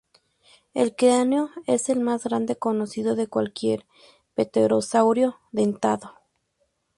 [0.73, 3.85] El cráneo es el más grande conocido de cualquier
[4.33, 6.15] pterosaurio dentado.